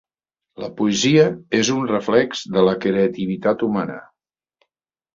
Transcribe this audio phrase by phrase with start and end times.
[0.63, 1.25] La poesia
[1.59, 4.03] és un reflex de la creativitat humana.